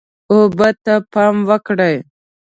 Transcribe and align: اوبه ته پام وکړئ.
اوبه 0.31 0.69
ته 0.83 0.93
پام 1.13 1.35
وکړئ. 1.49 1.95